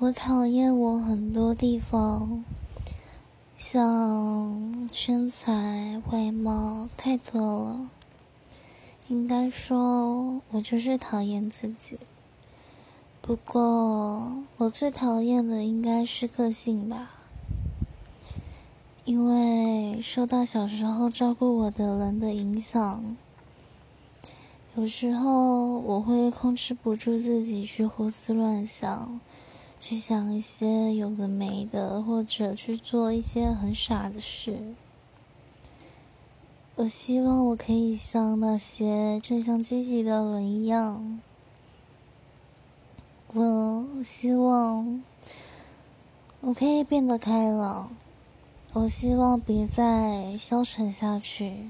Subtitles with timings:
[0.00, 2.44] 我讨厌我很多地方，
[3.56, 7.90] 像身材、外貌太多了。
[9.06, 12.00] 应该说，我就是讨厌自己。
[13.22, 17.12] 不过，我最讨厌的应该是个性吧，
[19.04, 23.16] 因为受到小时候照顾我的人的影响，
[24.74, 29.20] 有时候我会控制不住自己去胡思乱想。
[29.86, 34.74] 去想一些有的没的，或者去做一些很傻的事。
[36.76, 41.20] 我希望我可以像那些正向积极的人一样。
[43.34, 45.04] 我希望
[46.40, 47.94] 我可以变得开朗。
[48.72, 51.68] 我希望别再消沉下去。